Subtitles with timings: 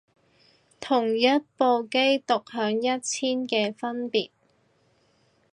[0.79, 1.27] 同一
[1.57, 4.31] 部機獨享一千嘅分別